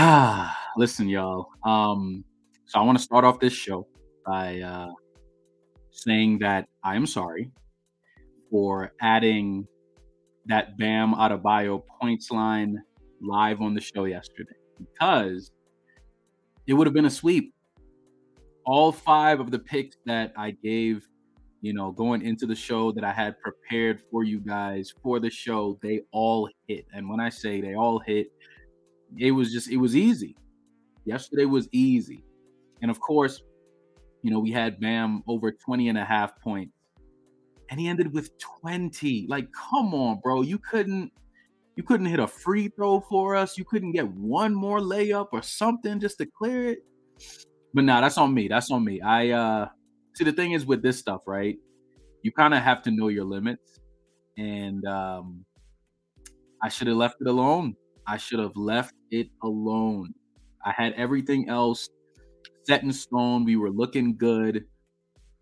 Ah, 0.00 0.56
listen, 0.76 1.08
y'all. 1.08 1.48
Um, 1.64 2.24
so 2.66 2.78
I 2.78 2.84
want 2.84 2.96
to 2.98 3.02
start 3.02 3.24
off 3.24 3.40
this 3.40 3.52
show 3.52 3.88
by 4.24 4.60
uh, 4.60 4.92
saying 5.90 6.38
that 6.38 6.68
I 6.84 6.94
am 6.94 7.04
sorry 7.04 7.50
for 8.48 8.92
adding 9.00 9.66
that 10.46 10.78
Bam 10.78 11.14
Adebayo 11.14 11.82
points 12.00 12.30
line 12.30 12.80
live 13.20 13.60
on 13.60 13.74
the 13.74 13.80
show 13.80 14.04
yesterday 14.04 14.54
because 14.78 15.50
it 16.68 16.74
would 16.74 16.86
have 16.86 16.94
been 16.94 17.06
a 17.06 17.10
sweep. 17.10 17.52
All 18.66 18.92
five 18.92 19.40
of 19.40 19.50
the 19.50 19.58
picks 19.58 19.96
that 20.06 20.32
I 20.36 20.52
gave, 20.52 21.08
you 21.60 21.72
know, 21.72 21.90
going 21.90 22.22
into 22.22 22.46
the 22.46 22.54
show 22.54 22.92
that 22.92 23.02
I 23.02 23.12
had 23.12 23.34
prepared 23.40 24.00
for 24.12 24.22
you 24.22 24.38
guys 24.38 24.94
for 25.02 25.18
the 25.18 25.30
show, 25.30 25.76
they 25.82 26.02
all 26.12 26.48
hit. 26.68 26.86
And 26.94 27.10
when 27.10 27.18
I 27.18 27.30
say 27.30 27.60
they 27.60 27.74
all 27.74 27.98
hit, 27.98 28.28
it 29.16 29.32
was 29.32 29.52
just 29.52 29.68
it 29.70 29.76
was 29.76 29.96
easy. 29.96 30.36
Yesterday 31.04 31.46
was 31.46 31.68
easy. 31.72 32.22
And 32.82 32.90
of 32.90 33.00
course, 33.00 33.42
you 34.22 34.30
know, 34.30 34.40
we 34.40 34.50
had 34.50 34.80
Bam 34.80 35.22
over 35.26 35.52
20 35.52 35.88
and 35.88 35.98
a 35.98 36.04
half 36.04 36.38
points. 36.40 36.74
And 37.70 37.78
he 37.78 37.88
ended 37.88 38.12
with 38.12 38.30
20. 38.62 39.26
Like, 39.28 39.48
come 39.52 39.94
on, 39.94 40.20
bro. 40.22 40.42
You 40.42 40.58
couldn't 40.58 41.12
you 41.76 41.84
couldn't 41.84 42.06
hit 42.06 42.18
a 42.18 42.26
free 42.26 42.68
throw 42.68 43.00
for 43.00 43.36
us. 43.36 43.56
You 43.56 43.64
couldn't 43.64 43.92
get 43.92 44.08
one 44.08 44.52
more 44.52 44.80
layup 44.80 45.28
or 45.32 45.42
something 45.42 46.00
just 46.00 46.18
to 46.18 46.26
clear 46.26 46.70
it. 46.70 46.78
But 47.72 47.84
nah, 47.84 48.00
that's 48.00 48.18
on 48.18 48.34
me. 48.34 48.48
That's 48.48 48.70
on 48.70 48.84
me. 48.84 49.00
I 49.00 49.30
uh 49.30 49.68
see 50.14 50.24
the 50.24 50.32
thing 50.32 50.52
is 50.52 50.66
with 50.66 50.82
this 50.82 50.98
stuff, 50.98 51.22
right? 51.26 51.56
You 52.22 52.32
kind 52.32 52.52
of 52.52 52.62
have 52.62 52.82
to 52.82 52.90
know 52.90 53.08
your 53.08 53.24
limits. 53.24 53.78
And 54.36 54.84
um 54.86 55.44
I 56.62 56.68
should 56.68 56.88
have 56.88 56.96
left 56.96 57.16
it 57.20 57.28
alone. 57.28 57.76
I 58.06 58.16
should 58.16 58.40
have 58.40 58.56
left 58.56 58.94
it 59.10 59.28
alone. 59.42 60.14
I 60.64 60.72
had 60.72 60.92
everything 60.94 61.48
else 61.48 61.88
set 62.66 62.82
in 62.82 62.92
stone. 62.92 63.44
We 63.44 63.56
were 63.56 63.70
looking 63.70 64.16
good. 64.16 64.64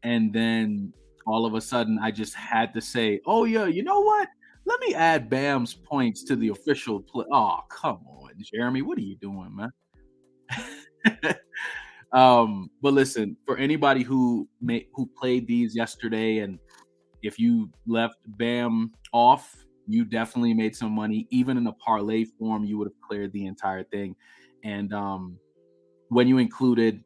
And 0.03 0.33
then 0.33 0.93
all 1.27 1.45
of 1.45 1.55
a 1.55 1.61
sudden, 1.61 1.99
I 2.01 2.11
just 2.11 2.35
had 2.35 2.73
to 2.75 2.81
say, 2.81 3.21
oh, 3.27 3.45
yeah, 3.45 3.67
you 3.67 3.83
know 3.83 4.01
what? 4.01 4.29
Let 4.65 4.81
me 4.81 4.95
add 4.95 5.31
Bam's 5.31 5.75
points 5.75 6.25
to 6.25 6.37
the 6.37 6.49
official 6.49 7.01
play. 7.01 7.25
Oh, 7.33 7.61
come 7.69 8.01
on, 8.07 8.31
Jeremy. 8.41 8.83
What 8.83 8.99
are 8.99 9.03
you 9.03 9.17
doing, 9.17 9.55
man? 9.55 9.73
um, 12.13 12.71
but 12.83 12.93
listen, 12.93 13.37
for 13.47 13.57
anybody 13.57 14.03
who 14.03 14.49
may, 14.61 14.87
who 14.95 15.09
played 15.19 15.47
these 15.47 15.75
yesterday, 15.75 16.39
and 16.39 16.59
if 17.23 17.39
you 17.39 17.71
left 17.87 18.19
Bam 18.27 18.93
off, 19.13 19.55
you 19.87 20.05
definitely 20.05 20.55
made 20.55 20.75
some 20.75 20.93
money. 20.93 21.27
Even 21.31 21.57
in 21.57 21.67
a 21.67 21.73
parlay 21.73 22.25
form, 22.25 22.65
you 22.65 22.79
would 22.79 22.89
have 22.89 23.01
cleared 23.07 23.33
the 23.33 23.47
entire 23.47 23.85
thing. 23.85 24.15
And 24.65 24.93
um, 24.93 25.39
when 26.09 26.29
you 26.29 26.39
included 26.39 27.03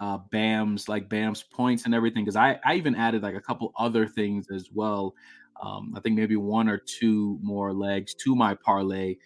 uh, 0.00 0.18
Bam's 0.30 0.88
like 0.88 1.08
Bam's 1.08 1.42
points 1.42 1.84
and 1.84 1.94
everything, 1.94 2.24
because 2.24 2.36
I, 2.36 2.58
I 2.64 2.74
even 2.74 2.94
added 2.94 3.22
like 3.22 3.34
a 3.34 3.40
couple 3.40 3.72
other 3.76 4.06
things 4.06 4.48
as 4.50 4.68
well. 4.72 5.14
Um, 5.62 5.92
I 5.96 6.00
think 6.00 6.16
maybe 6.16 6.36
one 6.36 6.68
or 6.68 6.78
two 6.78 7.38
more 7.42 7.72
legs 7.72 8.14
to 8.14 8.34
my 8.34 8.54
parlay. 8.54 9.16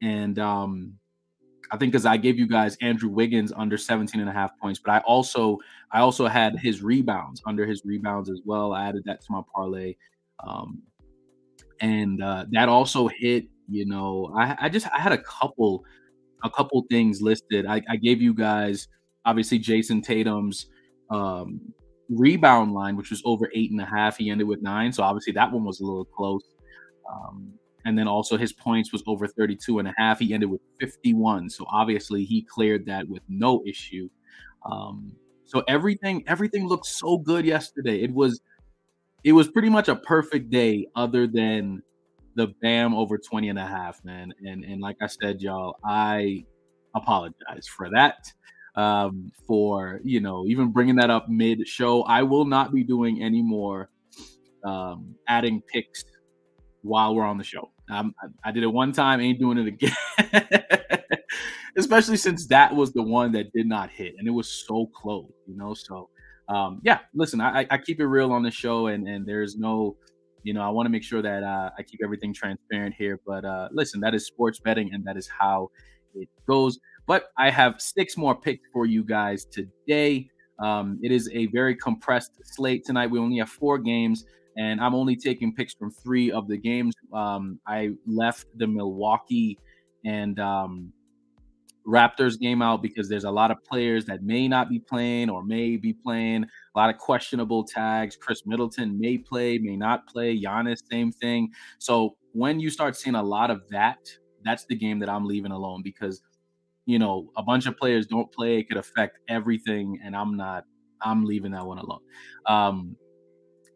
And 0.00 0.38
um, 0.38 0.94
I 1.70 1.76
think 1.76 1.92
because 1.92 2.06
I 2.06 2.16
gave 2.16 2.38
you 2.38 2.46
guys 2.46 2.76
Andrew 2.82 3.08
Wiggins 3.08 3.52
under 3.56 3.78
17 3.78 4.20
and 4.20 4.28
a 4.28 4.32
half 4.32 4.58
points, 4.58 4.78
but 4.78 4.92
I 4.92 4.98
also 5.00 5.58
I 5.90 6.00
also 6.00 6.26
had 6.26 6.58
his 6.58 6.82
rebounds 6.82 7.42
under 7.46 7.66
his 7.66 7.82
rebounds 7.84 8.30
as 8.30 8.40
well. 8.44 8.72
I 8.72 8.88
added 8.88 9.04
that 9.06 9.20
to 9.22 9.26
my 9.30 9.40
parlay. 9.54 9.96
Um, 10.46 10.82
and 11.82 12.22
uh, 12.22 12.46
that 12.52 12.68
also 12.70 13.08
hit. 13.08 13.46
You 13.68 13.86
know, 13.86 14.32
I, 14.36 14.56
I 14.62 14.68
just 14.68 14.86
I 14.92 15.00
had 15.00 15.12
a 15.12 15.22
couple 15.22 15.84
a 16.42 16.50
couple 16.50 16.84
things 16.90 17.20
listed. 17.20 17.66
I, 17.66 17.82
I 17.90 17.96
gave 17.96 18.22
you 18.22 18.32
guys 18.32 18.88
obviously 19.24 19.58
Jayson 19.58 20.02
Tatum's 20.02 20.66
um, 21.10 21.60
rebound 22.08 22.72
line, 22.72 22.96
which 22.96 23.10
was 23.10 23.22
over 23.24 23.50
eight 23.54 23.70
and 23.70 23.80
a 23.80 23.84
half. 23.84 24.16
He 24.16 24.30
ended 24.30 24.46
with 24.46 24.62
nine, 24.62 24.92
so 24.92 25.02
obviously 25.02 25.32
that 25.34 25.52
one 25.52 25.64
was 25.64 25.80
a 25.80 25.84
little 25.84 26.04
close. 26.04 26.42
Um, 27.10 27.52
and 27.84 27.98
then 27.98 28.06
also 28.06 28.36
his 28.36 28.52
points 28.52 28.92
was 28.92 29.02
over 29.06 29.26
32 29.26 29.80
and 29.80 29.88
a 29.88 29.94
half. 29.96 30.20
He 30.20 30.32
ended 30.32 30.50
with 30.50 30.60
51. 30.78 31.50
So 31.50 31.66
obviously 31.68 32.24
he 32.24 32.42
cleared 32.42 32.86
that 32.86 33.08
with 33.08 33.22
no 33.28 33.62
issue. 33.66 34.08
Um, 34.70 35.12
so 35.44 35.64
everything 35.68 36.22
everything 36.28 36.68
looked 36.68 36.86
so 36.86 37.18
good 37.18 37.44
yesterday. 37.44 38.02
It 38.02 38.12
was 38.12 38.40
it 39.24 39.32
was 39.32 39.48
pretty 39.48 39.68
much 39.68 39.88
a 39.88 39.96
perfect 39.96 40.50
day 40.50 40.86
other 40.96 41.26
than 41.26 41.82
the 42.34 42.48
bam 42.62 42.94
over 42.94 43.18
20 43.18 43.48
and 43.50 43.58
a 43.58 43.66
half 43.66 44.04
man. 44.04 44.32
And 44.46 44.64
and 44.64 44.80
like 44.80 44.96
i 45.02 45.06
said 45.06 45.40
y'all 45.40 45.76
i 45.84 46.44
apologize 46.94 47.66
for 47.68 47.90
that 47.90 48.24
um 48.74 49.30
for 49.46 50.00
you 50.02 50.20
know 50.20 50.46
even 50.46 50.72
bringing 50.72 50.96
that 50.96 51.10
up 51.10 51.28
mid 51.28 51.66
show 51.68 52.02
i 52.04 52.22
will 52.22 52.46
not 52.46 52.72
be 52.72 52.82
doing 52.82 53.22
any 53.22 53.42
more 53.42 53.90
um 54.64 55.14
adding 55.28 55.62
picks 55.70 56.04
while 56.82 57.14
we're 57.14 57.24
on 57.24 57.38
the 57.38 57.44
show. 57.44 57.70
I, 57.90 58.04
I 58.44 58.52
did 58.52 58.62
it 58.62 58.68
one 58.68 58.92
time 58.92 59.20
ain't 59.20 59.38
doing 59.38 59.58
it 59.58 59.66
again. 59.66 59.96
Especially 61.76 62.16
since 62.16 62.46
that 62.48 62.74
was 62.74 62.92
the 62.92 63.02
one 63.02 63.32
that 63.32 63.52
did 63.52 63.66
not 63.66 63.90
hit 63.90 64.14
and 64.18 64.28
it 64.28 64.30
was 64.30 64.48
so 64.66 64.86
close 64.94 65.30
you 65.46 65.56
know? 65.56 65.74
So 65.74 66.10
um, 66.48 66.80
yeah, 66.84 67.00
listen, 67.14 67.40
I, 67.40 67.66
I 67.70 67.78
keep 67.78 68.00
it 68.00 68.06
real 68.06 68.32
on 68.32 68.42
the 68.42 68.50
show, 68.50 68.88
and 68.88 69.08
and 69.08 69.26
there's 69.26 69.56
no, 69.56 69.96
you 70.42 70.52
know, 70.54 70.62
I 70.62 70.68
want 70.68 70.86
to 70.86 70.90
make 70.90 71.02
sure 71.02 71.22
that 71.22 71.42
uh, 71.42 71.70
I 71.78 71.82
keep 71.82 72.00
everything 72.02 72.34
transparent 72.34 72.94
here. 72.96 73.20
But 73.26 73.44
uh, 73.44 73.68
listen, 73.72 74.00
that 74.00 74.14
is 74.14 74.26
sports 74.26 74.58
betting, 74.60 74.92
and 74.92 75.04
that 75.06 75.16
is 75.16 75.28
how 75.28 75.70
it 76.14 76.28
goes. 76.48 76.78
But 77.06 77.26
I 77.38 77.50
have 77.50 77.80
six 77.80 78.16
more 78.16 78.34
picks 78.34 78.68
for 78.72 78.86
you 78.86 79.04
guys 79.04 79.44
today. 79.44 80.28
Um, 80.62 80.98
it 81.02 81.10
is 81.10 81.28
a 81.32 81.46
very 81.46 81.74
compressed 81.74 82.32
slate 82.44 82.84
tonight. 82.84 83.10
We 83.10 83.18
only 83.18 83.38
have 83.38 83.48
four 83.50 83.78
games, 83.78 84.24
and 84.56 84.80
I'm 84.80 84.94
only 84.94 85.16
taking 85.16 85.54
picks 85.54 85.74
from 85.74 85.90
three 85.90 86.30
of 86.30 86.48
the 86.48 86.56
games. 86.56 86.94
Um, 87.12 87.58
I 87.66 87.90
left 88.06 88.46
the 88.56 88.66
Milwaukee 88.66 89.58
and 90.04 90.38
um, 90.38 90.92
Raptors 91.86 92.38
game 92.38 92.62
out 92.62 92.82
because 92.82 93.08
there's 93.08 93.24
a 93.24 93.30
lot 93.30 93.50
of 93.50 93.62
players 93.64 94.04
that 94.06 94.22
may 94.22 94.48
not 94.48 94.68
be 94.68 94.78
playing 94.78 95.30
or 95.30 95.44
may 95.44 95.76
be 95.76 95.92
playing. 95.92 96.44
A 96.44 96.78
lot 96.78 96.90
of 96.90 96.98
questionable 96.98 97.64
tags. 97.64 98.16
Khris 98.16 98.46
Middleton 98.46 98.98
may 98.98 99.18
play, 99.18 99.58
may 99.58 99.76
not 99.76 100.06
play. 100.06 100.40
Giannis, 100.40 100.78
same 100.90 101.12
thing. 101.12 101.50
So 101.78 102.16
when 102.32 102.60
you 102.60 102.70
start 102.70 102.96
seeing 102.96 103.16
a 103.16 103.22
lot 103.22 103.50
of 103.50 103.62
that, 103.70 103.98
that's 104.44 104.64
the 104.66 104.76
game 104.76 104.98
that 105.00 105.08
I'm 105.08 105.24
leaving 105.24 105.52
alone 105.52 105.82
because 105.82 106.22
you 106.86 106.98
know, 106.98 107.30
a 107.36 107.42
bunch 107.42 107.66
of 107.66 107.76
players 107.76 108.06
don't 108.06 108.32
play, 108.32 108.58
it 108.58 108.68
could 108.68 108.76
affect 108.76 109.18
everything. 109.28 109.98
And 110.04 110.16
I'm 110.16 110.36
not, 110.36 110.64
I'm 111.00 111.24
leaving 111.24 111.52
that 111.52 111.64
one 111.64 111.78
alone. 111.78 112.00
Um, 112.46 112.96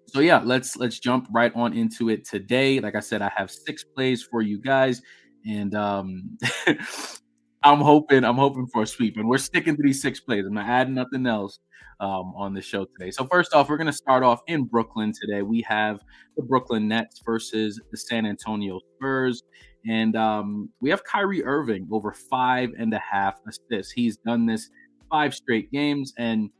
so 0.06 0.20
yeah, 0.20 0.41
let's 0.44 0.76
let's 0.76 0.99
jump 1.00 1.26
right 1.31 1.52
on 1.55 1.73
into 1.73 2.11
it 2.11 2.25
today. 2.25 2.79
Like 2.81 2.94
I 2.94 3.00
said, 3.00 3.23
I 3.23 3.31
have 3.37 3.50
six 3.50 3.82
plays 3.82 4.23
for 4.23 4.41
you 4.41 4.61
guys, 4.61 5.02
and 5.44 5.75
um, 5.75 6.38
I'm 7.62 7.81
hoping 7.81 8.25
I'm 8.25 8.37
hoping 8.37 8.67
for 8.67 8.82
a 8.82 8.87
sweep, 8.87 9.17
and 9.17 9.29
we're 9.29 9.38
sticking 9.38 9.76
to 9.76 9.82
these 9.82 10.00
six 10.00 10.20
plays. 10.20 10.44
I'm 10.47 10.55
not 10.55 10.69
adding 10.69 10.94
nothing 10.94 11.26
else 11.26 11.58
um, 12.00 12.32
on 12.37 12.55
the 12.55 12.61
show 12.61 12.85
today. 12.85 13.11
So 13.11 13.25
first 13.25 13.55
off, 13.55 13.69
we're 13.69 13.76
going 13.76 13.87
to 13.87 13.93
start 13.93 14.23
off 14.23 14.41
in 14.47 14.64
Brooklyn 14.64 15.12
today. 15.19 15.43
We 15.43 15.62
have 15.62 16.00
the 16.37 16.43
Brooklyn 16.43 16.88
Nets 16.88 17.23
versus 17.25 17.81
the 17.91 17.97
San 17.97 18.26
Antonio 18.26 18.81
Spurs, 18.97 19.43
and 19.88 20.17
um, 20.17 20.69
we 20.81 20.91
have 20.91 21.03
Kyrie 21.05 21.44
Irving 21.44 21.88
over 21.91 22.12
five 22.12 22.70
and 22.79 22.93
a 22.93 22.99
half 22.99 23.35
assists. 23.49 23.93
He's 23.93 24.17
done 24.19 24.47
this 24.47 24.70
five 25.11 25.35
straight 25.35 25.70
games, 25.73 26.12
and 26.19 26.50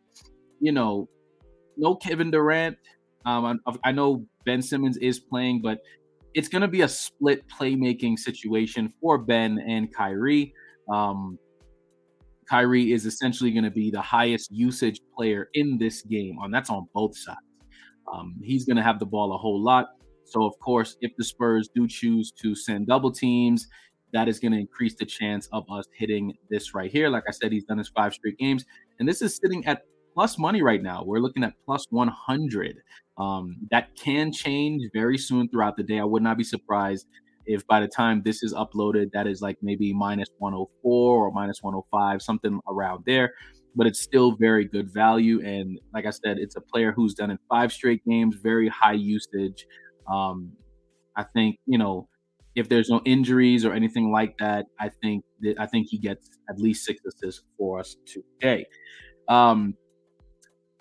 you 0.61 0.73
know, 0.73 1.09
no 1.77 1.95
Kevin 1.95 2.31
Durant. 2.31 2.77
Um, 3.25 3.61
I, 3.67 3.75
I 3.85 3.93
know 3.93 4.25
Ben 4.45 4.63
Simmons 4.63 4.97
is 4.99 5.19
playing, 5.19 5.61
but 5.61 5.81
it's 6.35 6.49
going 6.49 6.63
to 6.63 6.69
be 6.69 6.83
a 6.83 6.89
split 6.89 7.45
playmaking 7.49 8.19
situation 8.19 8.93
for 9.01 9.19
Ben 9.19 9.59
and 9.67 9.93
Kyrie. 9.93 10.55
Um, 10.89 11.39
Kyrie 12.49 12.93
is 12.93 13.07
essentially 13.07 13.51
going 13.51 13.65
to 13.65 13.71
be 13.71 13.91
the 13.91 14.01
highest 14.01 14.51
usage 14.53 15.01
player 15.17 15.49
in 15.55 15.79
this 15.79 16.03
game, 16.03 16.39
and 16.43 16.55
that's 16.55 16.71
on 16.71 16.87
both 16.95 17.17
sides. 17.17 17.39
Um, 18.13 18.37
he's 18.43 18.65
going 18.65 18.77
to 18.77 18.83
have 18.83 18.99
the 19.01 19.07
ball 19.07 19.35
a 19.35 19.37
whole 19.37 19.61
lot. 19.61 19.87
So, 20.25 20.45
of 20.45 20.59
course, 20.61 20.97
if 21.01 21.13
the 21.17 21.25
Spurs 21.25 21.69
do 21.75 21.89
choose 21.89 22.33
to 22.43 22.55
send 22.55 22.87
double 22.87 23.11
teams, 23.11 23.67
that 24.13 24.29
is 24.29 24.39
going 24.39 24.53
to 24.53 24.59
increase 24.59 24.95
the 24.95 25.05
chance 25.05 25.49
of 25.53 25.65
us 25.71 25.87
hitting 25.93 26.33
this 26.49 26.75
right 26.75 26.91
here. 26.91 27.09
Like 27.09 27.25
I 27.29 27.33
said, 27.33 27.53
he's 27.53 27.65
done 27.65 27.79
his 27.79 27.89
five 27.89 28.15
straight 28.15 28.39
games, 28.39 28.65
and 28.99 29.09
this 29.09 29.23
is 29.23 29.37
sitting 29.37 29.67
at 29.67 29.83
plus 30.15 30.39
money 30.39 30.63
right 30.63 30.83
now. 30.83 31.05
We're 31.05 31.19
looking 31.19 31.45
at 31.45 31.53
plus 31.65 31.87
100. 31.91 32.79
Um, 33.19 33.57
that 33.71 33.95
can 33.97 34.33
change 34.33 34.89
very 34.93 35.19
soon 35.19 35.49
throughout 35.49 35.77
the 35.77 35.83
day. 35.83 35.99
I 35.99 36.05
would 36.05 36.23
not 36.23 36.39
be 36.39 36.45
surprised 36.45 37.07
if 37.47 37.67
by 37.67 37.81
the 37.81 37.89
time 37.89 38.23
this 38.25 38.43
is 38.43 38.53
uploaded, 38.55 39.11
that 39.13 39.27
is 39.27 39.41
like 39.41 39.57
maybe 39.63 39.93
minus 39.93 40.29
104 40.39 41.27
or 41.27 41.33
minus 41.33 41.63
105, 41.63 42.23
something 42.23 42.61
around 42.69 43.05
there. 43.07 43.33
But 43.75 43.87
it's 43.87 44.01
still 44.01 44.33
very 44.33 44.65
good 44.65 44.93
value. 44.93 45.45
And 45.45 45.79
like 45.93 46.07
I 46.07 46.11
said, 46.11 46.39
it's 46.39 46.57
a 46.57 46.61
player 46.61 46.93
who's 46.93 47.15
done 47.15 47.31
in 47.31 47.39
five 47.49 47.73
straight 47.73 48.03
games, 48.07 48.37
very 48.43 48.69
high 48.69 48.93
usage. 48.93 49.67
Um, 50.11 50.53
I 51.17 51.25
think, 51.25 51.59
you 51.67 51.79
know, 51.79 52.09
if 52.55 52.69
there's 52.71 52.89
no 52.89 53.03
injuries 53.05 53.65
or 53.65 53.75
anything 53.75 54.11
like 54.11 54.39
that, 54.39 54.67
I 54.81 54.89
think 54.89 55.25
that 55.41 55.61
I 55.61 55.67
think 55.67 55.89
he 55.91 55.99
gets 55.99 56.31
at 56.49 56.59
least 56.59 56.85
six 56.85 57.03
assists 57.05 57.43
for 57.59 57.79
us 57.79 57.97
today. 58.07 58.65
Um, 59.29 59.75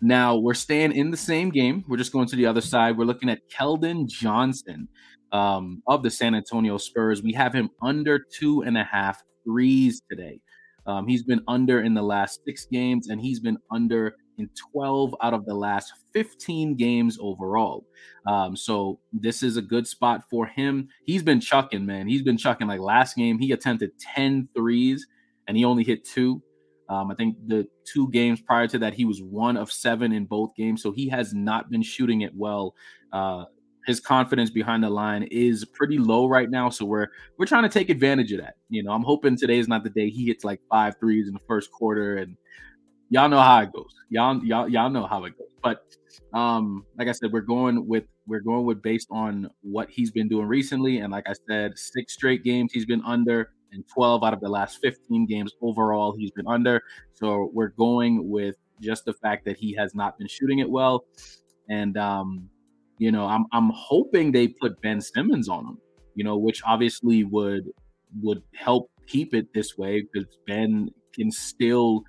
now 0.06 0.36
we're 0.36 0.54
staying 0.54 0.92
in 0.92 1.12
the 1.12 1.18
same 1.18 1.50
game. 1.50 1.84
We're 1.88 1.98
just 1.98 2.12
going 2.12 2.28
to 2.28 2.36
the 2.36 2.46
other 2.46 2.62
side. 2.62 2.98
We're 2.98 3.06
looking 3.06 3.30
at 3.30 3.50
Keldon 3.50 4.07
Johnson 4.07 4.88
um, 5.31 5.81
of 5.88 6.04
the 6.04 6.12
San 6.12 6.36
Antonio 6.36 6.78
Spurs. 6.78 7.24
We 7.24 7.34
have 7.34 7.54
him 7.54 7.69
under 7.81 8.19
two 8.19 8.62
and 8.62 8.78
a 8.78 8.84
half 8.84 9.22
threes 9.44 10.02
today. 10.10 10.40
Um, 10.86 11.07
he's 11.07 11.24
been 11.24 11.42
under 11.48 11.81
in 11.81 11.96
the 11.96 12.04
last 12.04 12.42
six 12.46 12.68
games, 12.68 13.10
and 13.10 13.19
he's 13.19 13.40
been 13.40 13.57
under 13.72 14.16
in 14.38 14.50
12 14.72 15.16
out 15.24 15.34
of 15.34 15.46
the 15.46 15.54
last 15.54 15.94
15 16.13 16.75
games 16.75 17.18
overall. 17.22 17.86
Um, 18.28 18.56
so 18.56 19.00
this 19.13 19.44
is 19.44 19.57
a 19.57 19.62
good 19.62 19.88
spot 19.88 20.24
for 20.30 20.46
him. 20.46 20.88
He's 21.06 21.24
been 21.24 21.40
chucking, 21.40 21.86
man. 21.86 22.07
He's 22.07 22.22
been 22.22 22.38
chucking. 22.38 22.68
Like 22.68 22.80
last 22.80 23.16
game, 23.16 23.40
he 23.40 23.52
attempted 23.52 23.92
10 24.16 24.50
threes 24.56 25.07
and 25.48 25.56
he 25.57 25.66
only 25.66 25.84
hit 25.84 26.06
two. 26.06 26.42
Um, 26.89 27.11
I 27.11 27.15
think 27.15 27.35
the 27.47 27.67
two 27.83 28.09
games 28.11 28.41
prior 28.41 28.67
to 28.67 28.79
that, 28.79 28.93
he 28.93 29.05
was 29.05 29.21
one 29.21 29.57
of 29.57 29.71
seven 29.71 30.11
in 30.11 30.25
both 30.25 30.55
games. 30.55 30.83
So 30.83 30.91
he 30.91 31.09
has 31.09 31.33
not 31.33 31.69
been 31.69 31.81
shooting 31.81 32.21
it 32.21 32.31
well. 32.35 32.75
Uh, 33.11 33.45
his 33.85 33.99
confidence 33.99 34.49
behind 34.49 34.83
the 34.83 34.89
line 34.89 35.23
is 35.23 35.63
pretty 35.63 35.97
low 35.97 36.27
right 36.27 36.49
now. 36.49 36.69
So 36.69 36.85
we're 36.85 37.07
we're 37.37 37.45
trying 37.45 37.63
to 37.63 37.69
take 37.69 37.89
advantage 37.89 38.31
of 38.31 38.41
that. 38.41 38.55
You 38.69 38.83
know, 38.83 38.91
I'm 38.91 39.03
hoping 39.03 39.37
today 39.37 39.59
is 39.59 39.67
not 39.67 39.83
the 39.83 39.89
day 39.89 40.09
he 40.09 40.25
hits 40.25 40.43
like 40.43 40.59
five 40.69 40.95
threes 40.99 41.27
in 41.27 41.33
the 41.33 41.39
first 41.47 41.71
quarter, 41.71 42.17
and 42.17 42.35
y'all 43.09 43.29
know 43.29 43.39
how 43.39 43.61
it 43.61 43.71
goes. 43.71 43.93
Y'all 44.09 44.43
y'all 44.43 44.67
y'all 44.67 44.89
know 44.89 45.05
how 45.05 45.23
it 45.25 45.37
goes. 45.37 45.47
But 45.63 45.83
um, 46.33 46.85
like 46.97 47.07
I 47.07 47.11
said, 47.11 47.31
we're 47.31 47.41
going 47.41 47.87
with 47.87 48.05
we're 48.27 48.41
going 48.41 48.65
with 48.65 48.81
based 48.81 49.07
on 49.11 49.49
what 49.61 49.89
he's 49.89 50.11
been 50.11 50.27
doing 50.27 50.47
recently, 50.47 50.99
and 50.99 51.11
like 51.11 51.27
I 51.29 51.33
said, 51.47 51.77
six 51.77 52.13
straight 52.13 52.43
games 52.43 52.73
he's 52.73 52.85
been 52.85 53.03
under, 53.05 53.51
and 53.75 53.83
12 53.94 54.24
out 54.24 54.33
of 54.33 54.39
the 54.39 54.50
last 54.50 54.80
15 54.81 55.25
games 55.25 55.54
overall 55.62 56.16
he's 56.18 56.31
been 56.31 56.48
under. 56.48 56.81
So 57.13 57.50
we're 57.54 57.69
going 57.69 58.30
with 58.30 58.56
just 58.81 59.06
the 59.06 59.13
fact 59.13 59.45
that 59.45 59.57
he 59.57 59.74
has 59.75 59.94
not 59.95 60.18
been 60.18 60.27
shooting 60.27 60.60
it 60.60 60.69
well, 60.69 61.06
and 61.69 61.98
um, 61.98 62.50
you 62.98 63.12
know, 63.12 63.25
I'm 63.25 63.45
I'm 63.51 63.69
hoping 63.74 64.31
they 64.31 64.48
put 64.48 64.81
Ben 64.81 65.01
Simmons 65.01 65.50
on 65.50 65.66
him, 65.66 65.77
you 66.16 66.24
know, 66.24 66.38
which 66.38 66.62
obviously 66.66 67.24
would 67.24 67.69
would 68.22 68.42
help 68.54 68.89
keep 69.07 69.33
it 69.33 69.48
this 69.54 69.78
way 69.78 70.01
because 70.01 70.28
Ben 70.48 70.89
can 71.13 71.31
still 71.31 72.04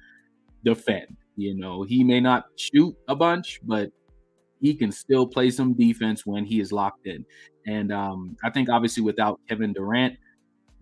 defend. 0.64 1.16
You 1.36 1.54
know, 1.54 1.82
he 1.82 2.02
may 2.02 2.20
not 2.20 2.46
shoot 2.56 2.94
a 3.08 3.14
bunch, 3.14 3.60
but 3.62 3.90
he 4.60 4.74
can 4.74 4.90
still 4.90 5.26
play 5.26 5.50
some 5.50 5.74
defense 5.74 6.24
when 6.24 6.44
he 6.44 6.60
is 6.60 6.72
locked 6.72 7.06
in. 7.06 7.24
And 7.66 7.92
um, 7.92 8.36
I 8.42 8.50
think 8.50 8.68
obviously 8.70 9.02
without 9.02 9.40
Kevin 9.48 9.72
Durant, 9.72 10.16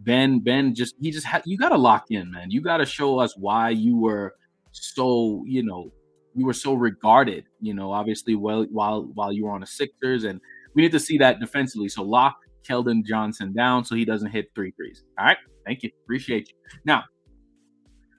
Ben 0.00 0.41
Ben 0.41 0.75
just 0.75 0.94
he 1.00 1.11
just 1.11 1.26
had 1.26 1.43
you 1.46 1.56
got 1.56 1.70
to 1.70 1.79
lock 1.79 2.06
in, 2.11 2.31
man. 2.31 2.50
You 2.50 2.61
got 2.61 2.79
to 2.79 2.87
show 2.87 3.19
us 3.19 3.37
why 3.37 3.70
you 3.70 3.96
were 3.96 4.35
so 4.73 5.43
you 5.46 5.62
know 5.62 5.91
you 6.35 6.46
were 6.46 6.52
so 6.52 6.75
regarded, 6.75 7.44
you 7.61 7.75
know, 7.75 7.93
obviously 7.93 8.35
well 8.35 8.67
while 8.70 9.11
while 9.14 9.32
you 9.32 9.44
were 9.44 9.52
on 9.52 9.61
the 9.61 9.67
Sixers, 9.67 10.25
and 10.25 10.41
we 10.75 10.82
need 10.82 10.93
to 10.93 11.00
see 11.00 11.19
that 11.19 11.41
defensively. 11.41 11.88
So 11.88 12.02
lock 12.02 12.37
Keldon 12.69 13.05
Johnson 13.05 13.52
down 13.52 13.85
so 13.85 13.94
he 13.94 14.05
doesn't 14.05 14.31
hit 14.31 14.50
three 14.55 14.73
threes. 14.73 15.05
All 15.19 15.26
right, 15.26 15.38
thank 15.67 15.82
you, 15.82 15.91
appreciate 16.05 16.49
you. 16.49 16.55
Now 16.85 17.05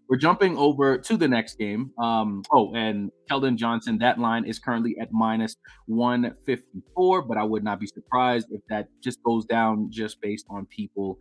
we're 0.08 0.18
jumping 0.18 0.58
over 0.58 0.98
to 0.98 1.18
the 1.18 1.28
next 1.28 1.58
game. 1.58 1.92
Um, 1.98 2.44
oh, 2.52 2.74
and 2.76 3.12
Keldon 3.30 3.56
Johnson, 3.56 3.98
that 4.00 4.20
line 4.20 4.46
is 4.46 4.60
currently 4.60 4.96
at 5.02 5.12
minus 5.12 5.56
154, 5.88 7.24
but 7.24 7.38
I 7.38 7.44
would 7.44 7.64
not 7.64 7.80
be 7.80 7.88
surprised 7.88 8.48
if 8.52 8.62
that 8.70 8.88
just 9.02 9.22
goes 9.24 9.46
down 9.46 9.90
just 9.90 10.22
based 10.22 10.46
on 10.50 10.68
people, 10.68 11.18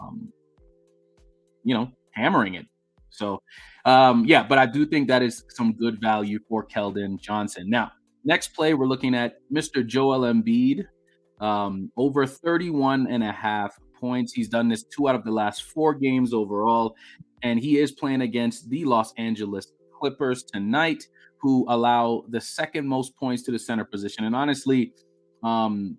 um, 0.00 0.32
you 1.64 1.74
know, 1.74 1.90
hammering 2.12 2.54
it. 2.54 2.66
So, 3.10 3.42
um, 3.84 4.24
yeah, 4.26 4.42
but 4.42 4.58
I 4.58 4.66
do 4.66 4.84
think 4.86 5.08
that 5.08 5.22
is 5.22 5.44
some 5.48 5.72
good 5.72 6.00
value 6.00 6.38
for 6.48 6.66
Keldon 6.66 7.20
Johnson. 7.20 7.68
Now, 7.68 7.92
next 8.24 8.48
play, 8.48 8.74
we're 8.74 8.86
looking 8.86 9.14
at 9.14 9.36
Mr. 9.52 9.86
Joel 9.86 10.20
Embiid, 10.20 10.84
um, 11.40 11.90
over 11.96 12.26
31 12.26 13.06
and 13.08 13.22
a 13.24 13.32
half 13.32 13.74
points. 13.98 14.32
He's 14.32 14.48
done 14.48 14.68
this 14.68 14.84
two 14.84 15.08
out 15.08 15.14
of 15.14 15.24
the 15.24 15.30
last 15.30 15.64
four 15.64 15.94
games 15.94 16.34
overall, 16.34 16.94
and 17.42 17.58
he 17.58 17.78
is 17.78 17.92
playing 17.92 18.20
against 18.20 18.68
the 18.68 18.84
Los 18.84 19.12
Angeles 19.16 19.72
Clippers 19.98 20.42
tonight, 20.42 21.04
who 21.40 21.64
allow 21.68 22.24
the 22.28 22.40
second 22.40 22.86
most 22.86 23.16
points 23.16 23.42
to 23.44 23.50
the 23.50 23.58
center 23.58 23.84
position. 23.84 24.24
And 24.24 24.34
honestly, 24.34 24.92
um, 25.42 25.96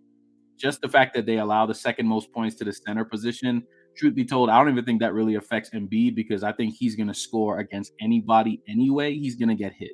just 0.57 0.81
the 0.81 0.89
fact 0.89 1.13
that 1.15 1.25
they 1.25 1.37
allow 1.37 1.65
the 1.65 1.75
second 1.75 2.07
most 2.07 2.31
points 2.31 2.55
to 2.57 2.63
the 2.63 2.73
center 2.73 3.05
position 3.05 3.63
truth 3.97 4.15
be 4.15 4.25
told, 4.25 4.49
I 4.49 4.57
don't 4.57 4.71
even 4.71 4.85
think 4.85 5.01
that 5.01 5.13
really 5.13 5.35
affects 5.35 5.71
Embiid 5.71 6.15
because 6.15 6.43
I 6.43 6.51
think 6.51 6.75
he's 6.75 6.95
going 6.95 7.07
to 7.07 7.13
score 7.13 7.59
against 7.59 7.93
anybody 7.99 8.61
anyway. 8.67 9.15
He's 9.15 9.35
going 9.35 9.49
to 9.49 9.55
get 9.55 9.73
hit. 9.73 9.93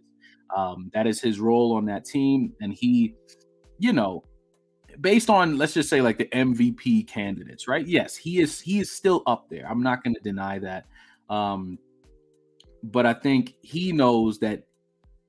Um, 0.55 0.91
that 0.93 1.07
is 1.07 1.19
his 1.19 1.39
role 1.39 1.73
on 1.73 1.85
that 1.85 2.05
team, 2.05 2.53
and 2.61 2.73
he, 2.73 3.15
you 3.79 3.91
know, 3.91 4.23
based 5.01 5.29
on 5.29 5.57
let's 5.57 5.73
just 5.73 5.89
say 5.89 6.01
like 6.01 6.19
the 6.19 6.25
MVP 6.25 7.07
candidates, 7.07 7.67
right? 7.67 7.87
Yes, 7.87 8.15
he 8.15 8.39
is. 8.39 8.59
He 8.59 8.79
is 8.79 8.91
still 8.91 9.23
up 9.25 9.49
there. 9.49 9.67
I'm 9.67 9.81
not 9.81 10.03
going 10.03 10.13
to 10.13 10.21
deny 10.21 10.59
that. 10.59 10.85
Um, 11.29 11.79
but 12.83 13.05
I 13.05 13.13
think 13.13 13.55
he 13.61 13.91
knows 13.91 14.39
that 14.39 14.63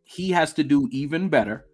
he 0.03 0.31
has 0.31 0.53
to 0.55 0.65
do 0.65 0.89
even 0.93 1.31
better, 1.31 1.65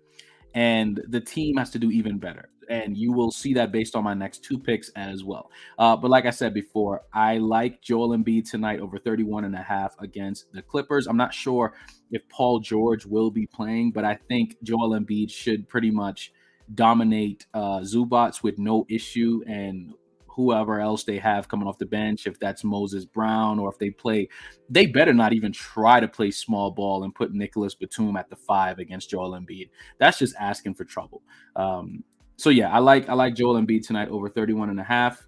and 0.54 1.00
the 1.08 1.20
team 1.20 1.56
has 1.56 1.70
to 1.70 1.78
do 1.80 1.90
even 1.90 2.18
better 2.18 2.50
and 2.70 2.96
you 2.96 3.12
will 3.12 3.30
see 3.30 3.52
that 3.54 3.72
based 3.72 3.96
on 3.96 4.04
my 4.04 4.14
next 4.14 4.44
two 4.44 4.58
picks 4.58 4.88
as 4.90 5.24
well. 5.24 5.50
Uh, 5.78 5.96
but 5.96 6.10
like 6.10 6.24
I 6.24 6.30
said 6.30 6.54
before, 6.54 7.02
I 7.12 7.38
like 7.38 7.82
Joel 7.82 8.16
Embiid 8.16 8.48
tonight 8.48 8.80
over 8.80 8.98
31 8.98 9.44
and 9.44 9.56
a 9.56 9.62
half 9.62 9.96
against 9.98 10.52
the 10.52 10.62
Clippers. 10.62 11.06
I'm 11.06 11.16
not 11.16 11.34
sure 11.34 11.74
if 12.10 12.26
Paul 12.28 12.60
George 12.60 13.04
will 13.04 13.30
be 13.30 13.46
playing, 13.46 13.90
but 13.90 14.04
I 14.04 14.14
think 14.28 14.56
Joel 14.62 14.90
Embiid 14.90 15.30
should 15.30 15.68
pretty 15.68 15.90
much 15.90 16.32
dominate 16.74 17.46
uh, 17.52 17.80
Zubac 17.80 18.42
with 18.42 18.58
no 18.58 18.86
issue 18.88 19.42
and 19.46 19.92
whoever 20.26 20.80
else 20.80 21.04
they 21.04 21.18
have 21.18 21.48
coming 21.48 21.66
off 21.66 21.78
the 21.78 21.86
bench, 21.86 22.26
if 22.26 22.38
that's 22.38 22.64
Moses 22.64 23.04
Brown 23.04 23.58
or 23.58 23.68
if 23.68 23.78
they 23.78 23.90
play, 23.90 24.28
they 24.68 24.86
better 24.86 25.12
not 25.12 25.32
even 25.32 25.52
try 25.52 26.00
to 26.00 26.08
play 26.08 26.30
small 26.30 26.70
ball 26.70 27.04
and 27.04 27.14
put 27.14 27.32
Nicolas 27.32 27.74
Batum 27.74 28.16
at 28.16 28.30
the 28.30 28.36
five 28.36 28.78
against 28.78 29.10
Joel 29.10 29.32
Embiid. 29.32 29.70
That's 29.98 30.18
just 30.18 30.36
asking 30.38 30.74
for 30.74 30.84
trouble. 30.84 31.22
Um, 31.56 32.04
so 32.40 32.48
yeah, 32.48 32.70
I 32.70 32.78
like 32.78 33.10
I 33.10 33.12
like 33.12 33.34
Joel 33.34 33.60
Embiid 33.60 33.86
tonight 33.86 34.08
over 34.08 34.30
31 34.30 34.70
and 34.70 34.80
a 34.80 34.82
half. 34.82 35.26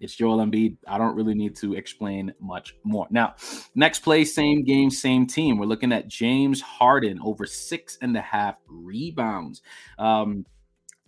it's 0.00 0.16
Joel 0.16 0.38
Embiid. 0.38 0.76
I 0.88 0.98
don't 0.98 1.14
really 1.14 1.34
need 1.34 1.54
to 1.56 1.74
explain 1.74 2.34
much 2.40 2.74
more. 2.82 3.06
Now, 3.10 3.36
next 3.76 4.00
play, 4.00 4.24
same 4.24 4.64
game, 4.64 4.90
same 4.90 5.28
team. 5.28 5.56
We're 5.56 5.66
looking 5.66 5.92
at 5.92 6.08
James 6.08 6.60
Harden 6.60 7.20
over 7.22 7.46
six 7.46 7.96
and 8.02 8.16
a 8.16 8.20
half 8.20 8.56
rebounds. 8.66 9.62
Um, 10.00 10.44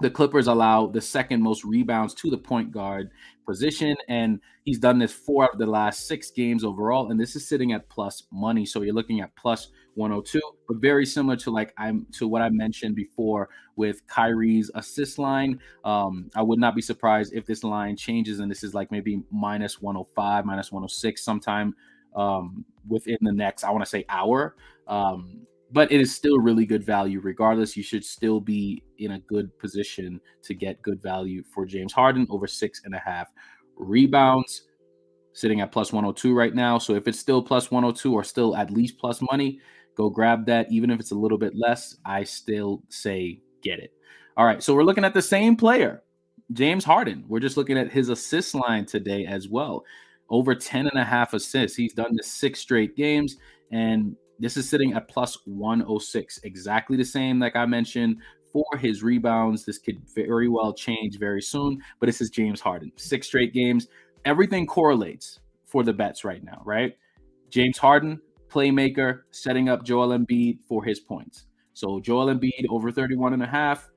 the 0.01 0.09
Clippers 0.09 0.47
allow 0.47 0.87
the 0.87 1.01
second 1.01 1.43
most 1.43 1.65
rebounds 1.65 2.15
to 2.15 2.31
the 2.31 2.39
point 2.39 2.71
guard 2.71 3.11
position, 3.49 3.97
and 4.09 4.41
he's 4.65 4.79
done 4.79 4.99
this 4.99 5.13
four 5.13 5.49
of 5.51 5.59
the 5.59 5.67
last 5.67 6.07
six 6.07 6.31
games 6.31 6.63
overall. 6.63 7.11
And 7.11 7.19
this 7.19 7.35
is 7.35 7.49
sitting 7.49 7.73
at 7.73 7.89
plus 7.89 8.25
money, 8.31 8.67
so 8.67 8.83
you're 8.83 8.95
looking 8.95 9.23
at 9.23 9.35
plus 9.37 9.69
102, 9.95 10.41
but 10.69 10.77
very 10.77 11.07
similar 11.07 11.35
to 11.37 11.51
like 11.51 11.73
I'm 11.79 12.07
to 12.13 12.29
what 12.29 12.43
I 12.43 12.51
mentioned 12.51 12.95
before 12.95 13.49
with 13.75 14.07
Kyrie's 14.07 14.71
assist 14.75 15.19
line. 15.19 15.61
Um, 15.85 16.31
I 16.37 16.43
would 16.43 16.61
not 16.61 16.77
be 16.77 16.83
surprised 16.83 17.33
if 17.33 17.47
this 17.47 17.65
line 17.65 17.97
changes 17.97 18.39
and 18.39 18.51
this 18.51 18.63
is 18.63 18.75
like 18.75 18.93
maybe 18.93 19.23
minus 19.33 19.81
105, 19.81 20.45
minus 20.45 20.71
106 20.71 21.25
sometime 21.25 21.75
um, 22.15 22.65
within 22.87 23.19
the 23.23 23.33
next, 23.33 23.65
I 23.65 23.71
want 23.71 23.83
to 23.85 23.91
say 23.91 24.05
hour. 24.09 24.55
Um, 24.87 25.47
but 25.73 25.91
it 25.93 26.01
is 26.01 26.15
still 26.15 26.39
really 26.39 26.65
good 26.65 26.85
value 26.85 27.21
regardless. 27.21 27.77
You 27.77 27.83
should 27.83 28.05
still 28.05 28.41
be 28.41 28.83
in 28.99 29.13
a 29.13 29.19
good 29.21 29.57
position 29.59 30.21
to 30.43 30.55
get 30.55 30.83
good 30.83 31.03
value 31.03 31.43
for 31.53 31.67
James 31.67 31.93
Harden 31.93 32.27
over 32.31 32.47
six 32.47 32.83
and 32.85 32.95
a 32.95 32.99
half 32.99 33.29
rebounds, 33.77 34.63
sitting 35.33 35.61
at 35.61 35.73
plus 35.73 35.93
102 35.93 36.35
right 36.35 36.55
now. 36.55 36.79
So 36.79 36.95
if 36.95 37.07
it's 37.07 37.19
still 37.19 37.43
plus 37.43 37.71
102 37.71 38.13
or 38.13 38.25
still 38.25 38.57
at 38.57 38.71
least 38.71 38.99
plus 38.99 39.21
money, 39.31 39.61
go 39.95 40.09
grab 40.09 40.47
that. 40.47 40.71
Even 40.71 40.91
if 40.91 41.01
it's 41.01 41.11
a 41.11 41.17
little 41.17 41.39
bit 41.39 41.55
less, 41.55 41.97
I 42.05 42.25
still 42.25 42.83
say 42.89 43.41
get 43.63 43.79
it. 43.79 43.93
All 44.37 44.47
right. 44.47 44.63
So 44.63 44.75
we're 44.75 44.85
looking 44.85 45.05
at 45.05 45.15
the 45.15 45.23
same 45.23 45.57
player, 45.57 46.03
James 46.53 46.85
Harden. 46.85 47.25
We're 47.29 47.41
just 47.41 47.57
looking 47.57 47.77
at 47.77 47.93
his 47.93 48.09
assist 48.09 48.55
line 48.55 48.87
today 48.87 49.27
as 49.27 49.49
well. 49.49 49.85
Over 50.31 50.55
10 50.55 50.87
and 50.87 50.99
a 50.99 51.05
half 51.05 51.35
assists. 51.35 51.77
He's 51.77 51.95
done 51.95 52.15
this 52.17 52.31
six 52.31 52.61
straight 52.61 52.97
games. 52.97 53.37
And 53.71 54.17
this 54.39 54.57
is 54.57 54.69
sitting 54.69 54.95
at 54.95 55.09
plus 55.09 55.39
106, 55.47 56.41
exactly 56.45 56.97
the 56.97 57.05
same, 57.05 57.39
like 57.39 57.57
I 57.57 57.67
mentioned, 57.67 58.19
for 58.53 58.65
his 58.79 59.03
rebounds. 59.03 59.65
This 59.65 59.79
could 59.79 60.01
very 60.15 60.49
well 60.49 60.73
change 60.73 61.19
very 61.19 61.43
soon, 61.43 61.79
but 62.01 62.07
this 62.07 62.21
is 62.21 62.31
James 62.31 62.61
Harden. 62.61 62.93
Six 62.97 63.27
straight 63.27 63.53
games. 63.53 63.89
Everything 64.25 64.67
correlates 64.67 65.41
for 65.65 65.83
the 65.83 65.93
bets 65.93 66.25
right 66.25 66.43
now, 66.43 66.63
right? 66.65 66.97
James 67.51 67.79
Harden, 67.79 68.21
playmaker, 68.49 69.21
setting 69.31 69.69
up 69.69 69.85
Joel 69.85 70.19
Embiid 70.19 70.59
for 70.67 70.85
his 70.85 71.01
points. 71.01 71.47
So 71.75 72.01
Joel 72.01 72.27
Embiid 72.27 72.67
over 72.71 72.91
31 72.91 73.35
and 73.35 73.43
a 73.43 73.47
half, 73.47 73.91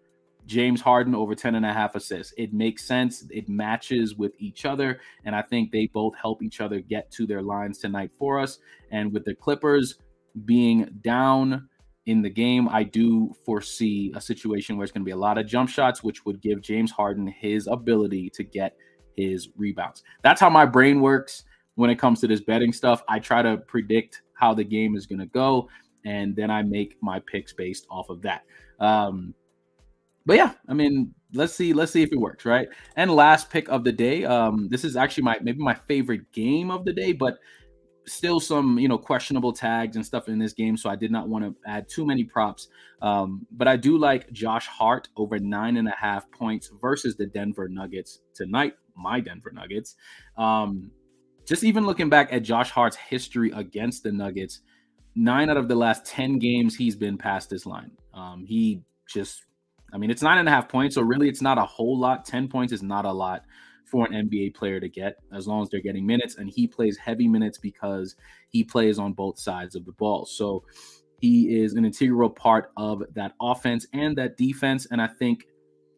James 0.45 0.81
Harden 0.81 1.15
over 1.15 1.35
10 1.35 1.55
and 1.55 1.65
a 1.65 1.73
half 1.73 1.95
assists. 1.95 2.33
It 2.37 2.53
makes 2.53 2.83
sense. 2.83 3.25
It 3.29 3.47
matches 3.47 4.15
with 4.15 4.33
each 4.39 4.65
other. 4.65 4.99
And 5.25 5.35
I 5.35 5.41
think 5.41 5.71
they 5.71 5.87
both 5.93 6.13
help 6.21 6.43
each 6.43 6.61
other 6.61 6.79
get 6.79 7.11
to 7.11 7.25
their 7.25 7.41
lines 7.41 7.77
tonight 7.77 8.11
for 8.17 8.39
us. 8.39 8.59
And 8.91 9.13
with 9.13 9.23
the 9.23 9.35
Clippers, 9.35 9.99
being 10.45 10.99
down 11.01 11.67
in 12.05 12.21
the 12.21 12.29
game, 12.29 12.67
I 12.69 12.83
do 12.83 13.33
foresee 13.45 14.11
a 14.15 14.21
situation 14.21 14.75
where 14.75 14.83
it's 14.83 14.91
going 14.91 15.03
to 15.03 15.05
be 15.05 15.11
a 15.11 15.17
lot 15.17 15.37
of 15.37 15.45
jump 15.45 15.69
shots, 15.69 16.03
which 16.03 16.25
would 16.25 16.41
give 16.41 16.61
James 16.61 16.91
Harden 16.91 17.27
his 17.27 17.67
ability 17.67 18.29
to 18.31 18.43
get 18.43 18.75
his 19.15 19.49
rebounds. 19.55 20.03
That's 20.23 20.41
how 20.41 20.49
my 20.49 20.65
brain 20.65 21.01
works 21.01 21.43
when 21.75 21.89
it 21.89 21.99
comes 21.99 22.19
to 22.21 22.27
this 22.27 22.41
betting 22.41 22.73
stuff. 22.73 23.03
I 23.07 23.19
try 23.19 23.41
to 23.41 23.57
predict 23.57 24.23
how 24.33 24.53
the 24.53 24.63
game 24.63 24.95
is 24.95 25.05
going 25.05 25.19
to 25.19 25.27
go, 25.27 25.69
and 26.05 26.35
then 26.35 26.49
I 26.49 26.63
make 26.63 26.97
my 27.01 27.19
picks 27.19 27.53
based 27.53 27.85
off 27.89 28.09
of 28.09 28.21
that. 28.23 28.43
Um, 28.79 29.35
but 30.25 30.37
yeah, 30.37 30.53
I 30.67 30.73
mean, 30.73 31.13
let's 31.33 31.53
see, 31.53 31.73
let's 31.73 31.91
see 31.91 32.03
if 32.03 32.11
it 32.11 32.19
works, 32.19 32.45
right? 32.45 32.67
And 32.95 33.11
last 33.11 33.49
pick 33.49 33.69
of 33.69 33.83
the 33.83 33.91
day. 33.91 34.25
Um, 34.25 34.67
this 34.69 34.83
is 34.83 34.95
actually 34.95 35.23
my 35.23 35.39
maybe 35.41 35.59
my 35.59 35.73
favorite 35.73 36.31
game 36.31 36.71
of 36.71 36.85
the 36.85 36.93
day, 36.93 37.11
but 37.11 37.37
still 38.05 38.39
some 38.39 38.79
you 38.79 38.87
know 38.87 38.97
questionable 38.97 39.53
tags 39.53 39.95
and 39.95 40.05
stuff 40.05 40.27
in 40.27 40.39
this 40.39 40.53
game, 40.53 40.77
so 40.77 40.89
I 40.89 40.95
did 40.95 41.11
not 41.11 41.27
want 41.27 41.45
to 41.45 41.55
add 41.69 41.87
too 41.89 42.05
many 42.05 42.23
props. 42.23 42.67
Um, 43.01 43.45
but 43.51 43.67
I 43.67 43.77
do 43.77 43.97
like 43.97 44.31
Josh 44.31 44.67
Hart 44.67 45.09
over 45.17 45.39
nine 45.39 45.77
and 45.77 45.87
a 45.87 45.95
half 45.99 46.29
points 46.31 46.71
versus 46.81 47.15
the 47.15 47.25
Denver 47.25 47.67
Nuggets 47.67 48.21
tonight. 48.33 48.73
My 48.95 49.19
Denver 49.19 49.51
Nuggets. 49.51 49.95
Um, 50.37 50.91
just 51.45 51.63
even 51.63 51.85
looking 51.85 52.09
back 52.09 52.31
at 52.31 52.43
Josh 52.43 52.69
Hart's 52.69 52.95
history 52.97 53.51
against 53.51 54.03
the 54.03 54.11
Nuggets, 54.11 54.61
nine 55.15 55.49
out 55.49 55.57
of 55.57 55.67
the 55.67 55.75
last 55.75 56.05
ten 56.05 56.39
games 56.39 56.75
he's 56.75 56.95
been 56.95 57.17
past 57.17 57.49
this 57.49 57.65
line. 57.65 57.91
Um, 58.13 58.45
he 58.45 58.81
just, 59.07 59.43
I 59.93 59.97
mean, 59.97 60.11
it's 60.11 60.21
nine 60.21 60.37
and 60.37 60.47
a 60.47 60.51
half 60.51 60.69
points, 60.69 60.95
so 60.95 61.01
really 61.01 61.29
it's 61.29 61.41
not 61.41 61.57
a 61.57 61.65
whole 61.65 61.99
lot. 61.99 62.25
Ten 62.25 62.47
points 62.47 62.73
is 62.73 62.83
not 62.83 63.05
a 63.05 63.11
lot 63.11 63.43
for 63.91 64.07
an 64.07 64.29
NBA 64.29 64.55
player 64.55 64.79
to 64.79 64.87
get 64.87 65.17
as 65.33 65.47
long 65.47 65.61
as 65.61 65.69
they're 65.69 65.81
getting 65.81 66.05
minutes. 66.05 66.37
And 66.37 66.49
he 66.49 66.65
plays 66.65 66.97
heavy 66.97 67.27
minutes 67.27 67.57
because 67.57 68.15
he 68.49 68.63
plays 68.63 68.97
on 68.97 69.11
both 69.11 69.37
sides 69.37 69.75
of 69.75 69.85
the 69.85 69.91
ball. 69.91 70.25
So 70.25 70.63
he 71.19 71.61
is 71.61 71.73
an 71.73 71.83
integral 71.83 72.29
part 72.29 72.71
of 72.77 73.03
that 73.13 73.33
offense 73.41 73.85
and 73.93 74.17
that 74.17 74.37
defense. 74.37 74.87
And 74.89 75.01
I 75.01 75.07
think 75.07 75.45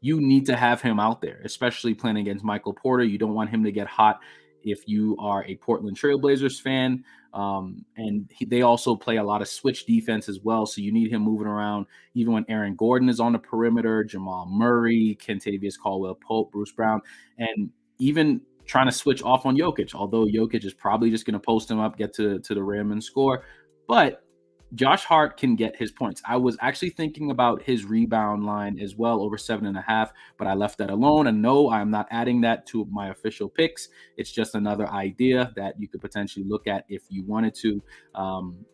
you 0.01 0.19
need 0.19 0.47
to 0.47 0.55
have 0.55 0.81
him 0.81 1.00
out 1.00 1.21
there, 1.21 1.39
especially 1.45 1.93
playing 1.93 2.17
against 2.17 2.43
Michael 2.43 2.73
Porter. 2.73 3.03
You 3.03 3.19
don't 3.19 3.35
want 3.35 3.51
him 3.51 3.63
to 3.63 3.71
get 3.71 3.88
hot 3.88 4.19
if 4.63 4.88
you 4.88 5.15
are 5.19 5.43
a 5.45 5.55
Portland 5.55 5.97
Trailblazers 5.97 6.59
fan. 6.62 7.03
Um, 7.33 7.85
and 7.97 8.29
he, 8.35 8.45
they 8.45 8.62
also 8.62 8.95
play 8.95 9.17
a 9.17 9.23
lot 9.23 9.41
of 9.41 9.47
switch 9.47 9.85
defense 9.85 10.29
as 10.29 10.39
well. 10.41 10.65
So 10.65 10.81
you 10.81 10.91
need 10.91 11.12
him 11.12 11.21
moving 11.21 11.47
around, 11.47 11.88
even 12.13 12.33
when 12.33 12.45
Aaron 12.47 12.75
Gordon 12.75 13.09
is 13.09 13.19
on 13.19 13.33
the 13.33 13.39
perimeter, 13.39 14.03
Jamal 14.03 14.45
Murray, 14.45 15.17
Kentavious 15.21 15.79
Caldwell 15.81 16.15
Pope, 16.15 16.51
Bruce 16.51 16.71
Brown. 16.71 17.01
And 17.38 17.71
even 18.03 18.41
trying 18.65 18.86
to 18.86 18.91
switch 18.91 19.24
off 19.24 19.45
on 19.45 19.57
Jokic, 19.57 19.95
although 19.95 20.25
Jokic 20.25 20.65
is 20.65 20.74
probably 20.74 21.10
just 21.10 21.25
going 21.25 21.33
to 21.33 21.39
post 21.39 21.72
him 21.72 21.79
up, 21.79 21.98
get 21.98 22.13
to, 22.15 22.39
to 22.39 22.53
the 22.53 22.63
rim 22.63 22.91
and 22.91 23.03
score. 23.03 23.43
But 23.88 24.24
Josh 24.75 25.03
Hart 25.03 25.38
can 25.38 25.55
get 25.55 25.75
his 25.75 25.91
points. 25.91 26.22
I 26.27 26.36
was 26.38 26.57
actually 26.60 26.89
thinking 26.89 27.31
about 27.31 27.62
his 27.62 27.86
rebound 27.86 28.45
line 28.45 28.79
as 28.79 28.95
well, 28.95 29.22
over 29.22 29.38
seven 29.38 29.67
and 29.67 29.77
a 29.77 29.81
half, 29.81 30.12
but 30.38 30.48
I 30.48 30.53
left 30.53 30.79
that 30.79 30.89
alone. 30.89 31.27
And 31.27 31.41
no, 31.41 31.69
I'm 31.69 31.91
not 31.91 32.07
adding 32.10 32.41
that 32.41 32.65
to 32.67 32.86
my 32.91 33.10
official 33.10 33.48
picks. 33.48 33.89
It's 34.17 34.31
just 34.31 34.55
another 34.55 34.89
idea 34.89 35.53
that 35.55 35.75
you 35.79 35.88
could 35.88 36.01
potentially 36.01 36.45
look 36.48 36.67
at 36.67 36.86
if 36.89 37.03
you 37.10 37.24
wanted 37.24 37.53
to. 37.55 37.81
Um, 38.15 38.65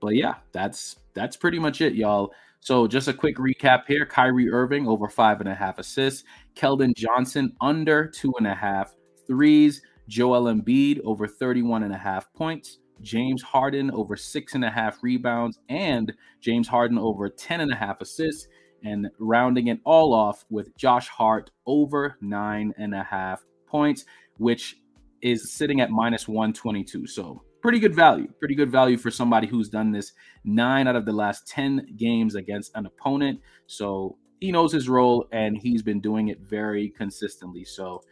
but 0.00 0.14
yeah, 0.14 0.36
that's 0.52 0.96
that's 1.14 1.36
pretty 1.36 1.58
much 1.58 1.80
it, 1.80 1.94
y'all. 1.94 2.32
So 2.60 2.86
just 2.86 3.08
a 3.08 3.14
quick 3.14 3.36
recap 3.36 3.86
here: 3.86 4.04
Kyrie 4.06 4.50
Irving 4.50 4.86
over 4.86 5.08
five 5.08 5.40
and 5.40 5.48
a 5.48 5.54
half 5.54 5.78
assists, 5.78 6.24
Keldon 6.54 6.94
Johnson 6.94 7.54
under 7.60 8.06
two 8.06 8.32
and 8.38 8.46
a 8.46 8.54
half 8.54 8.94
threes, 9.26 9.82
Joel 10.08 10.52
Embiid 10.52 11.00
over 11.04 11.26
31 11.26 11.84
and 11.84 11.94
a 11.94 11.98
half 11.98 12.32
points, 12.34 12.78
James 13.00 13.42
Harden 13.42 13.90
over 13.92 14.16
six 14.16 14.54
and 14.54 14.64
a 14.64 14.70
half 14.70 15.02
rebounds, 15.02 15.58
and 15.68 16.12
James 16.40 16.68
Harden 16.68 16.98
over 16.98 17.28
10 17.28 17.60
and 17.60 17.72
a 17.72 17.76
half 17.76 18.00
assists, 18.00 18.48
and 18.84 19.08
rounding 19.18 19.68
it 19.68 19.80
all 19.84 20.12
off 20.12 20.44
with 20.50 20.76
Josh 20.76 21.08
Hart 21.08 21.50
over 21.66 22.16
nine 22.20 22.74
and 22.76 22.94
a 22.94 23.02
half 23.02 23.44
points, 23.66 24.04
which 24.36 24.76
is 25.22 25.52
sitting 25.52 25.80
at 25.80 25.90
minus 25.90 26.28
122. 26.28 27.06
So 27.06 27.42
pretty 27.62 27.78
good 27.78 27.94
value. 27.94 28.28
Pretty 28.38 28.54
good 28.54 28.70
value 28.70 28.96
for 28.96 29.10
somebody 29.10 29.46
who's 29.46 29.68
done 29.68 29.92
this 29.92 30.12
nine 30.44 30.86
out 30.88 30.96
of 30.96 31.06
the 31.06 31.12
last 31.12 31.46
10 31.48 31.94
games 31.96 32.34
against 32.34 32.72
an 32.74 32.86
opponent. 32.86 33.40
So 33.66 34.16
he 34.40 34.52
knows 34.52 34.72
his 34.72 34.88
role 34.88 35.26
and 35.32 35.56
he's 35.56 35.82
been 35.82 36.00
doing 36.00 36.28
it 36.28 36.40
very 36.40 36.90
consistently. 36.90 37.64
So 37.64 38.02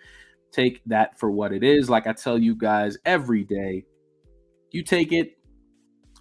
take 0.53 0.83
that 0.87 1.19
for 1.19 1.31
what 1.31 1.53
it 1.53 1.65
is. 1.65 1.89
Like 1.91 2.07
I 2.07 2.13
tell 2.13 2.39
you 2.39 2.55
guys 2.55 2.97
every 3.05 3.45
day, 3.45 3.85
you 4.71 4.83
take 4.83 5.13
it 5.13 5.39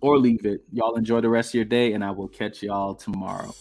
or 0.02 0.18
leave 0.18 0.46
it. 0.46 0.62
Y'all 0.72 0.96
enjoy 0.96 1.22
the 1.22 1.30
rest 1.30 1.50
of 1.50 1.56
your 1.56 1.66
day, 1.66 1.94
and 1.94 2.04
I 2.04 2.12
will 2.12 2.28
catch 2.28 2.62
y'all 2.62 2.96
tomorrow. 2.96 3.54